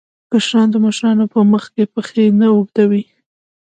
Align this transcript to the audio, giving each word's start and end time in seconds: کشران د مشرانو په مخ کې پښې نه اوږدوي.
کشران 0.31 0.67
د 0.71 0.75
مشرانو 0.85 1.25
په 1.33 1.39
مخ 1.51 1.63
کې 1.73 1.83
پښې 1.93 2.25
نه 2.39 2.47
اوږدوي. 2.53 3.03